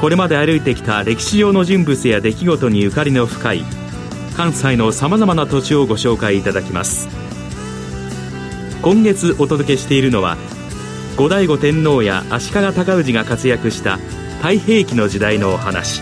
[0.00, 3.64] これまで歩いてきた歴史上の人物や出来事にゆかりの深い
[4.34, 7.10] 関西のさまざまな土地をご紹介いただきます。
[8.80, 10.38] 今月お届けしているのは
[11.18, 13.98] 後醍醐天皇や足利尊氏が活躍した
[14.38, 16.00] 太平記の時代のお話。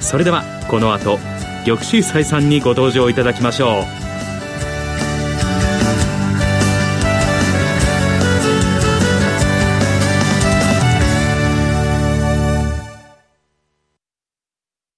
[0.00, 1.20] それではこの後
[1.64, 4.09] 玉州斎さんにご登場いただきましょう。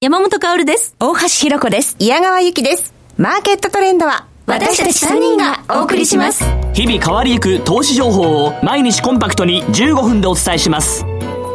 [0.03, 0.97] 山本薫です。
[0.99, 1.95] 大橋ひろ子です。
[2.01, 2.93] 矢川ゆきです。
[3.17, 6.43] マーケットトレンドは私たち3人がお送りします。
[6.75, 11.05] 日々変わりゆく投資情報を毎日コンパクトに15分でお伝えします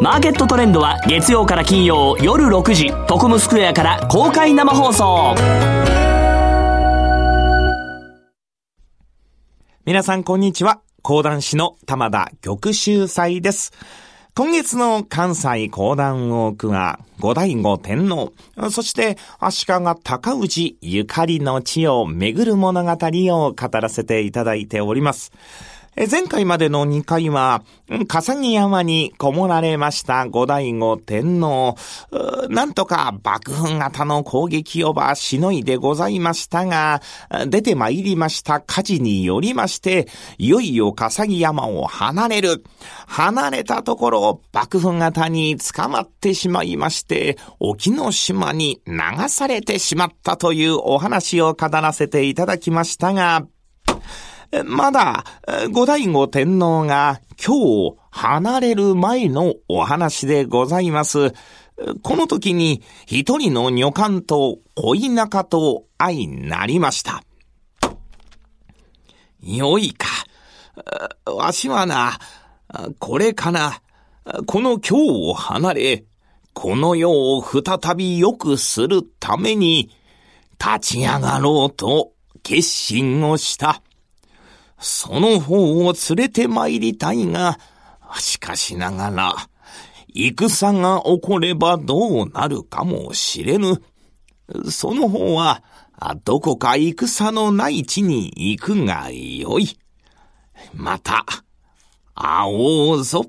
[0.01, 5.35] マーケットトレンドは月曜から金曜夜6時トコムスクエアから公開生放送
[9.83, 10.79] 皆さんこんにちは。
[11.01, 13.73] 講談師の玉田玉秀祭です。
[14.37, 18.33] 今月の関西講談ウォークは、後醍醐天皇、
[18.69, 25.31] そして足利高氏ゆかりの地を巡る物語を語らせていただいております。
[26.05, 27.63] 前回までの2回は、
[28.07, 30.27] 笠木山にこもられました。
[30.27, 31.75] 後醍醐天皇、
[32.49, 37.01] なんとか幕府型の攻撃をばしのいでございましたが、
[37.47, 38.59] 出て参りました。
[38.59, 42.63] 火事によりまして、いよいよ笠木山を離れる。
[43.07, 48.93] 離れたところ、幕府型に捕まってしまいまして、沖ノ島に流
[49.29, 53.47] されてしまったというお話を語らせていただきましたが、
[54.65, 55.25] まだ、
[55.71, 57.55] 後醍醐天皇が今
[57.91, 61.33] 日離れる前のお話でございます。
[62.01, 67.23] この時に一人の女官と恋仲と相なりました。
[69.41, 70.07] よいか。
[71.25, 72.17] わしはな、
[72.99, 73.81] これかな。
[74.45, 76.05] この今日を離れ、
[76.53, 79.91] この世を再び良くするために、
[80.59, 82.13] 立ち上がろうと
[82.43, 83.81] 決心をした。
[84.79, 87.59] その方を連れて参りたいが、
[88.19, 89.35] しかしながら、
[90.13, 93.81] 戦が起こればどうなるかもしれぬ。
[94.69, 95.63] その方は、
[96.23, 99.77] どこか戦のない地に行くがよい。
[100.73, 101.25] また、
[102.15, 103.25] 会おうぞ。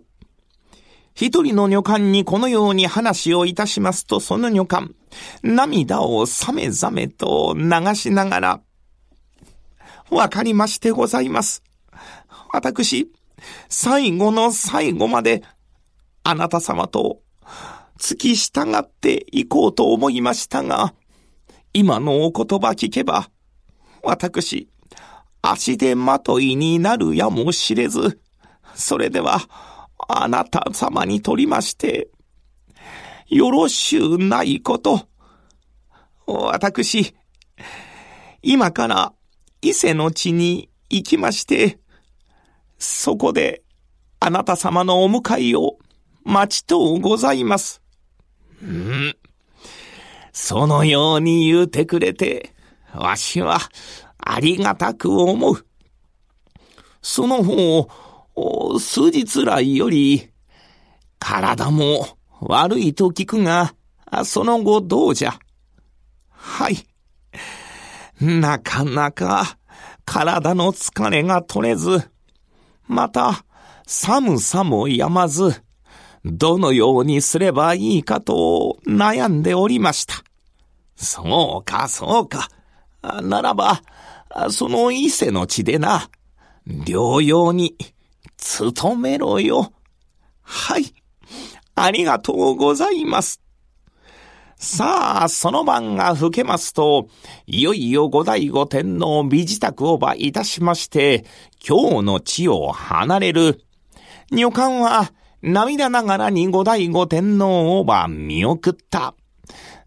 [1.15, 4.95] 一人の女官にこのように話をいたしますと、その女官、
[5.43, 8.61] 涙をさめざめと流しながら、
[10.11, 11.63] わかりましてございます。
[12.53, 13.11] 私、
[13.69, 15.43] 最後の最後まで、
[16.23, 17.21] あなた様と、
[17.99, 20.95] 付き従っていこうと思いましたが、
[21.73, 23.31] 今のお言葉聞けば、
[24.03, 24.69] 私、
[25.43, 28.21] 足でまといになるやもしれず、
[28.75, 29.41] それでは、
[30.09, 32.09] あなた様にとりまして、
[33.27, 35.07] よろしゅうないこと。
[36.27, 37.15] 私、
[38.43, 39.13] 今から
[39.61, 41.79] 伊勢の地に行きまして、
[42.79, 43.63] そこで
[44.21, 45.79] あなた様のお迎えを
[46.25, 47.83] 待ちとうございます。
[48.63, 49.17] うん。
[50.33, 52.55] そのように言うてくれて、
[52.95, 53.59] わしは
[54.19, 55.67] ありがたく思う。
[57.03, 57.89] その方、
[58.79, 60.31] 数日来より、
[61.19, 62.07] 体も
[62.41, 63.75] 悪いと聞くが、
[64.25, 65.39] その後どうじゃ？
[66.31, 66.77] はい。
[68.21, 69.59] なかなか
[70.05, 72.11] 体の疲れが取れず、
[72.87, 73.45] また
[73.87, 75.63] 寒さもやまず、
[76.25, 80.15] どのようにすればいいかと悩んでおりました。
[80.97, 82.49] そうか、そうか。
[83.23, 83.83] ならば、
[84.51, 86.11] その伊勢の地でな、
[86.67, 87.77] 療養に
[88.75, 89.73] 努めろよ。
[90.43, 90.93] はい。
[91.75, 93.41] ありがとうございます。
[94.59, 97.07] さあ、その晩が更けますと、
[97.47, 101.25] いよいよ後醍醐天皇身支度をばいたしまして、
[101.67, 103.63] 今日の地を離れる。
[104.33, 105.13] 女官は
[105.43, 109.15] 涙ながらに後醍醐天皇をば見送った。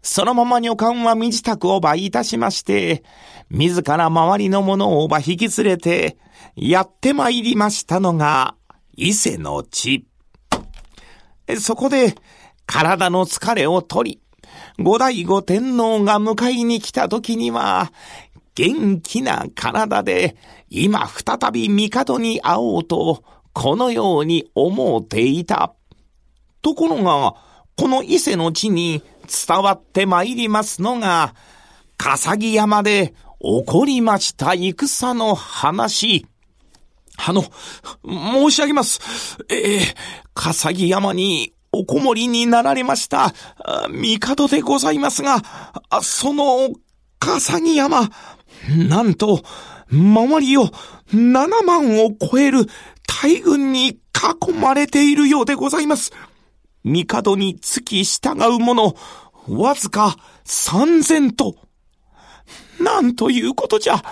[0.00, 3.04] そのまま女官は身支度をばいたしまして、
[3.50, 6.16] 自ら周りの者をば引き連れて、
[6.56, 8.56] やって参りましたのが、
[8.96, 10.06] 伊勢の地。
[11.60, 12.14] そこで、
[12.64, 14.21] 体の疲れを取り、
[14.82, 17.92] 五代五天皇が迎えに来た時には、
[18.54, 20.36] 元気な体で、
[20.68, 25.74] 今再び帝に会おうと、このように思うていた。
[26.60, 27.34] ところが、
[27.76, 29.02] この伊勢の地に
[29.46, 31.34] 伝わってまいりますのが、
[31.96, 36.26] 笠木山で起こりました戦の話。
[37.16, 37.44] あの、
[38.04, 39.00] 申し上げます。
[39.48, 39.94] ええー、
[40.34, 43.32] 笠木山におこもりになられました、
[43.88, 45.42] 帝でございますが、
[46.02, 46.68] その、
[47.18, 48.10] 笠木山、
[48.88, 49.42] なんと、
[49.90, 50.66] 周りを
[51.14, 52.66] 7万を超える
[53.06, 56.12] 大軍に囲まれているようでございます。
[56.84, 58.94] 帝に付き従う者、
[59.48, 61.56] わずか3000と。
[62.80, 64.02] なんということじゃ。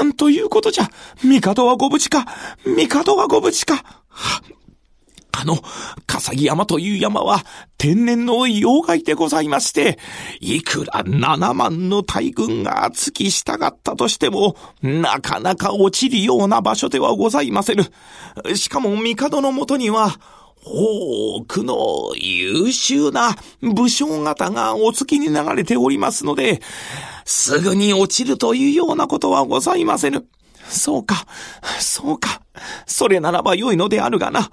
[0.00, 0.88] なんということじゃ。
[1.22, 2.26] 帝はご無事か。
[2.64, 3.82] 帝はご無事か。
[5.32, 5.58] あの、
[6.06, 7.44] 笠木山という山は
[7.78, 9.98] 天然の妖怪でございまして、
[10.40, 17.84] いくら7万の大軍が付き従ったとしても、なかなか落ちるような場所ではございませぬ。
[18.56, 20.18] しかも帝のもとには、
[20.62, 26.60] 多くの優秀な武将方がお付きに流れておりますので、
[27.24, 30.26] すぐに落ちるというようなことはございませぬ。
[30.70, 31.26] そうか、
[31.80, 32.42] そうか。
[32.86, 34.50] それならば良いのであるがな。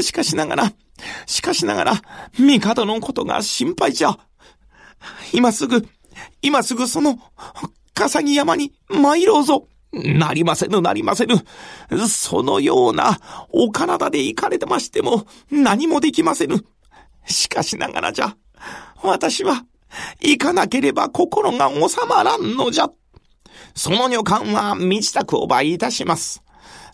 [0.00, 0.72] しかしながら、
[1.26, 2.02] しかしながら、
[2.36, 4.16] 帝のことが心配じゃ。
[5.32, 5.88] 今すぐ、
[6.42, 7.18] 今すぐその、
[7.94, 9.68] 笠木山に参ろうぞ。
[9.92, 11.36] なりませぬ、なりませぬ。
[12.08, 13.18] そのような
[13.50, 16.64] お体で行かれてましても何もできませぬ。
[17.26, 18.36] しかしながらじゃ、
[19.02, 19.64] 私は
[20.20, 22.90] 行かなければ心が収まらんのじゃ。
[23.74, 26.42] その女官は身支度を倍いたします。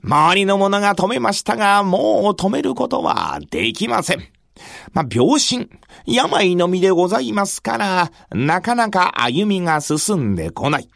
[0.02, 4.20] 周りの者が止めましたが、もう止めることはできません。
[4.92, 5.68] まあ、病心、
[6.06, 10.88] 病の身でございますから、なかなか歩みが進んでこない。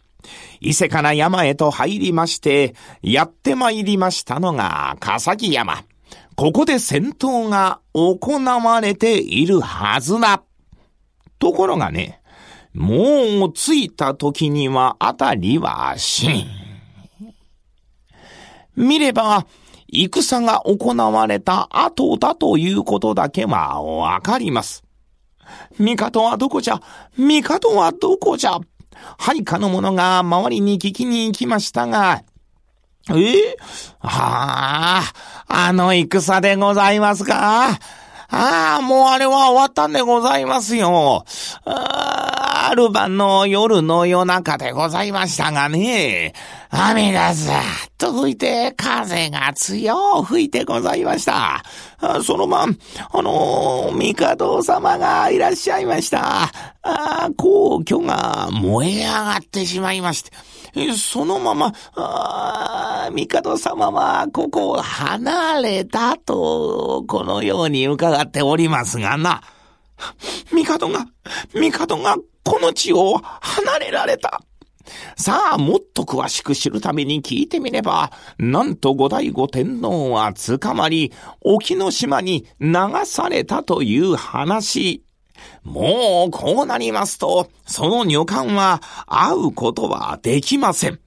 [0.60, 5.84] 伊勢から山へと入りまして、やって参りましたのが、笠木山。
[6.36, 10.42] ここで戦闘が行われているはずだ。
[11.38, 12.20] ところがね、
[12.74, 16.46] もう着いた時にはあたりは死ん。
[18.76, 19.46] 見れば、
[19.88, 24.82] 戦が行われた後だということだけはわかります。
[25.78, 26.80] 帝はどこじゃ
[27.16, 28.58] 帝はどこじゃ
[29.18, 32.24] 配下の者が周りに聞きに行きましたが、
[33.10, 33.56] え
[34.00, 35.12] はあ、
[35.46, 37.78] あの戦でございますか？
[38.30, 41.24] ああ、もうあれは終わったんでございますよ。
[41.66, 42.33] あ
[42.74, 46.32] ある晩の夜の夜中でございましたがね、
[46.70, 47.60] 雨がざっ
[47.96, 51.62] と吹いて、風が強吹いてございました。
[52.24, 52.76] その晩、
[53.12, 56.50] あの、帝様がいらっしゃいました。
[56.82, 60.32] あ皇居が燃え上がってしまいまして。
[60.96, 69.42] そのまま、あ帝様はここを離れたと、このように伺っておりますがな。
[70.64, 71.06] 帝が、
[71.52, 74.40] 帝がこの地を離れられた。
[75.16, 85.02] さあ、もっと詳しく知るために聞いてみれば、なんと後醍醐天皇は捕まり、沖ノ島に流されたという話。
[85.62, 91.00] もう、こうなりますと、その女官は会うことはできません。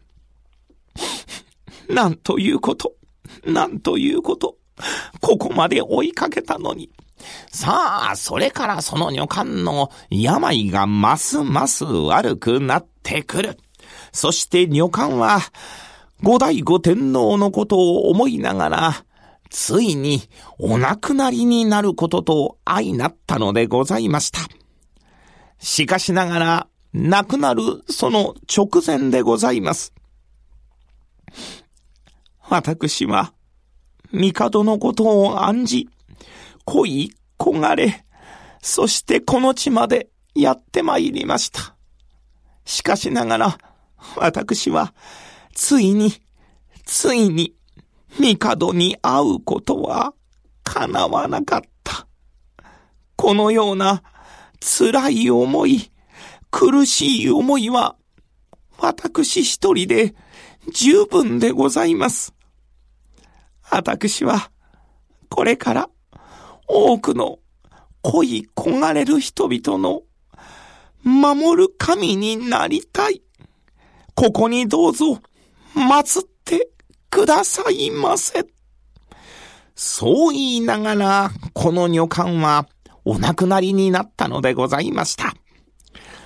[1.90, 2.94] なんということ。
[3.46, 4.58] なんということ。
[5.22, 6.90] ここまで追いかけたのに。
[7.52, 13.58] さあ、それからその女官の病がますます悪くなってくる。
[14.12, 15.40] そして女官は、
[16.24, 19.06] 五代五天皇のことを思いながら、
[19.50, 20.22] ついに
[20.60, 24.40] お亡くなりになることと相なったのでございました。
[25.60, 29.94] しかしながら、亡くなるその直前でございます。
[32.50, 33.34] 私は、
[34.12, 35.90] 帝のことを案じ、
[36.68, 38.06] 恋焦がれ、
[38.62, 41.76] そしてこの地までやって参りました。
[42.66, 43.58] しかしながら、
[44.18, 44.94] 私は、
[45.56, 46.12] ついに、
[46.86, 47.56] ついに、
[48.20, 50.14] 帝に会うことは、
[50.66, 52.06] 叶わなかった。
[53.16, 54.04] このような、
[54.60, 55.90] 辛い思い、
[56.52, 57.96] 苦しい思いは、
[58.78, 60.16] 私一人で
[60.74, 62.34] 十分でございます。
[63.70, 64.52] 私は、
[65.30, 65.90] これから、
[66.68, 67.40] 多くの
[68.02, 70.04] 恋焦がれる人々の
[71.04, 73.22] 守る神になりたい。
[74.16, 75.20] ここにどうぞ、
[75.76, 76.70] 祀って
[77.10, 78.46] くださいませ。
[79.76, 82.68] そう言いながら、この女官は、
[83.06, 85.34] お亡くなりになったのでございました。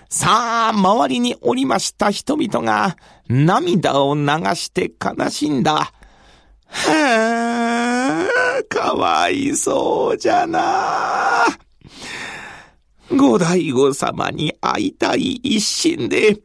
[0.10, 2.98] さあ、周りにおりました人々が
[3.30, 5.74] 涙を流して悲しんだ。
[5.74, 5.94] は
[6.68, 7.41] あ、
[8.63, 11.46] かわいそうじゃな。
[13.10, 16.38] 五大悟様に会いたい一心で、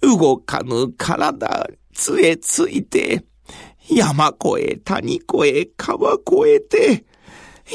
[0.00, 3.24] 動かぬ体、杖ついて、
[3.88, 7.04] 山越え、谷越え、川越えて、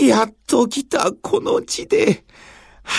[0.06, 2.24] やっと来たこの地で、
[2.84, 2.94] は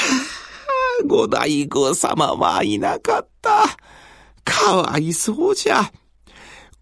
[1.02, 3.64] あ、五大悟様はいなかった。
[4.44, 5.90] かわいそうじゃ。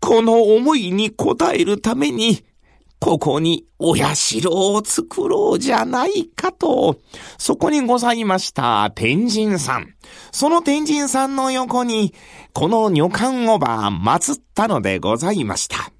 [0.00, 2.44] この思いに応えるために、
[3.04, 4.14] ここにお社
[4.48, 6.96] を作ろうじゃないかと、
[7.36, 9.94] そこにございました天神さん。
[10.32, 12.14] その天神さんの横に、
[12.54, 15.92] この女官おば祀ったのでございました。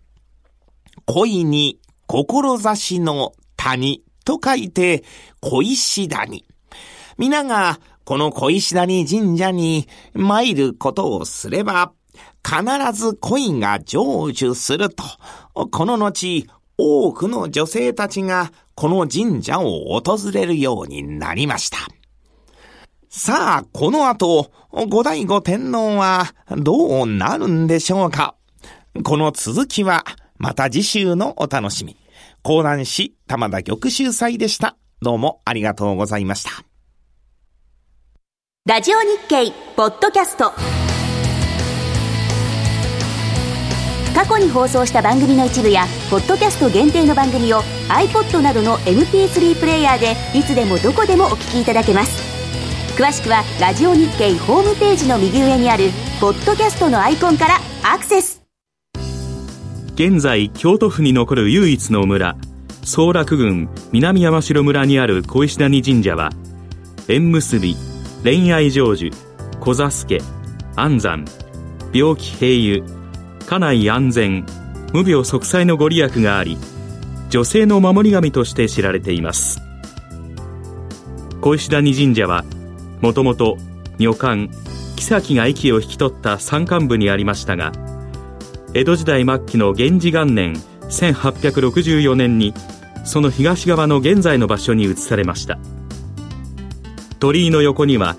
[1.05, 5.05] 恋に志の谷と書いて
[5.43, 6.47] 小石谷。
[7.19, 11.93] 皆がこの小石谷神社に参ることをすれば、
[12.43, 12.63] 必
[12.99, 13.99] ず恋が成
[14.31, 15.05] 就すると、
[15.71, 16.47] この後、
[16.77, 21.79] 多くの女性たちがこの神社を訪れるようになりました。
[23.09, 24.51] さあ、この後、
[24.89, 28.35] 五代五天皇はどうなるんでしょうか？
[29.05, 30.05] この続きは、
[30.37, 31.97] また次週のお楽しみ。
[32.43, 34.77] 講談師、玉田玉秀祭でした。
[35.01, 36.51] どうもありがとうございました。
[38.67, 40.53] ラジオ日経ポッドキャスト
[44.15, 52.23] 過去に放送した番組の一部やポッドキャスト限定の番組を iPod などの MP3 プレイヤーでいつでもどこでもお聞きいただけます。
[52.97, 55.91] 詳しくはラジオ日経ホームページの右上にある
[56.21, 58.41] ポッドキャストのアイコンからアクセス。
[59.95, 62.37] 現在京都府に残る唯一の村
[62.85, 66.31] 総楽郡南山城村にある小石谷神社は
[67.09, 67.77] 縁結び
[68.23, 69.13] 恋愛成就
[69.59, 70.21] 小助
[70.77, 71.25] 安産
[71.93, 73.04] 病気平癒
[73.47, 74.47] 家内安全
[74.93, 76.57] 無病息災のご利益があり
[77.31, 79.61] 女性の守り神として知られています。
[81.41, 82.45] 小石谷神社は
[83.01, 83.59] もともと
[83.99, 84.51] 女官
[84.97, 87.73] 妃が息を引き取った山間部にありましたが
[88.73, 90.55] 江戸時代末期の源氏元年
[90.89, 92.55] 1864年に
[93.05, 95.59] その東側の現在の場所に移されました。
[97.21, 98.17] 鳥居の横には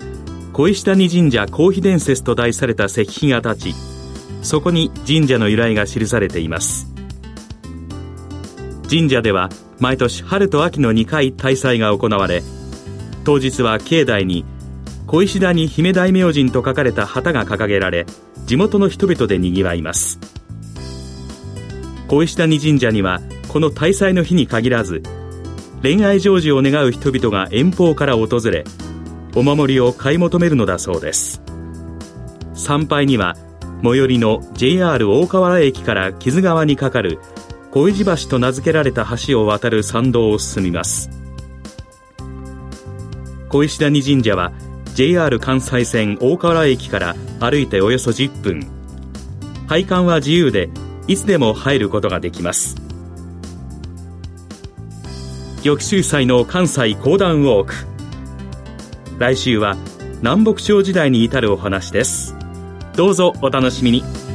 [0.52, 3.95] 小石谷神社公費伝説と題された石碑が立ち
[4.46, 6.86] そこに神社の由来が記されています。
[8.88, 9.50] 神社では
[9.80, 12.44] 毎年春と秋の2回大祭が行われ
[13.24, 14.44] 当日は境内に
[15.08, 18.06] 小石谷姫大明神と書かれた旗が掲げられ
[18.46, 20.20] 地元の人々でにぎわいます。
[22.06, 25.02] 小石谷神社にはこの大祭の日に限らず
[25.82, 28.62] 恋愛成就を願う人々が遠方から訪れ
[29.34, 31.42] お守りを買い求めるのだそうです。
[32.54, 33.34] 参拝には
[33.82, 37.18] 最寄りの JR 大河原駅から木津川に架かる
[37.70, 41.10] 小石橋と名付けられた橋を渡る参道を進みます。
[43.48, 44.52] 小石谷神社は
[44.94, 48.66] JR 関西線大河原駅から歩いておよそ10分。
[49.68, 50.70] 配管は自由で
[51.06, 52.76] いつでも入ることができます。
[55.62, 57.74] 玉州祭の関西講談ウォーク。
[59.18, 59.76] 来週は
[60.22, 62.35] 南北朝時代に至るお話です。
[62.96, 64.25] どうぞお楽しみに。